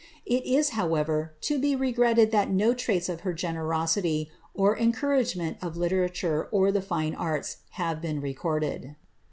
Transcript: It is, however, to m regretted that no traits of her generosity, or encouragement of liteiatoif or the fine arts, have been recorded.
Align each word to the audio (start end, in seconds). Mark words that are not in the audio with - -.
It 0.25 0.47
is, 0.47 0.69
however, 0.69 1.35
to 1.41 1.61
m 1.73 1.79
regretted 1.79 2.31
that 2.31 2.49
no 2.49 2.73
traits 2.73 3.07
of 3.07 3.19
her 3.19 3.33
generosity, 3.33 4.31
or 4.55 4.75
encouragement 4.75 5.57
of 5.61 5.75
liteiatoif 5.75 6.47
or 6.49 6.71
the 6.71 6.81
fine 6.81 7.13
arts, 7.13 7.57
have 7.73 8.01
been 8.01 8.19
recorded. 8.19 8.95